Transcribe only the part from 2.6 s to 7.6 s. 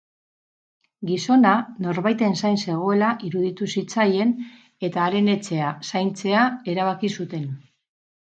zegoela iruditu zitzaien, eta haren etxea zaintzea erabaki zuten.